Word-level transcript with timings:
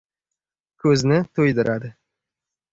Ko‘zni 0.85 1.21
to‘ydiradi. 1.41 1.95